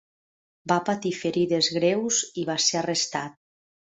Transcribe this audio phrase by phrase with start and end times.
[0.71, 3.39] Va patir ferides greus i va ser arrestat.